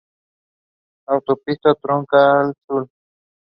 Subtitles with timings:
[1.11, 2.87] Autopista Troncal Sur